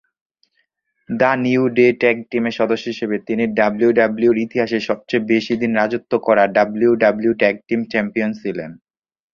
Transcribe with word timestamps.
The 1.09 1.31
New 1.43 1.63
Day 1.77 1.87
tag 2.01 2.17
টিমের 2.29 2.57
সদস্য 2.59 2.85
হিসেবে 2.93 3.15
তিনি 3.27 3.43
ডাব্লিউডাব্লিউইর 3.59 4.43
ইতিহাসে 4.45 4.79
সবচেয়ে 4.89 5.27
বেশি 5.31 5.53
দিন 5.61 5.71
রাজত্ব 5.75 6.11
করা 6.27 6.43
ডাব্লিউডাব্লিউই 6.57 7.39
ট্যাগ 7.41 7.55
টিম 7.67 7.81
চ্যাম্পিয়ন 7.91 8.31
ছিলেন। 8.41 8.71